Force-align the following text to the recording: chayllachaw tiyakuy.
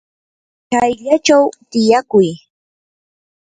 chayllachaw 0.69 1.45
tiyakuy. 1.71 2.29